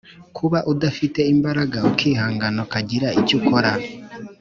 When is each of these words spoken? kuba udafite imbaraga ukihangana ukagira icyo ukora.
kuba 0.37 0.59
udafite 0.73 1.19
imbaraga 1.33 1.77
ukihangana 1.89 2.57
ukagira 2.65 3.07
icyo 3.19 3.35
ukora. 3.39 3.71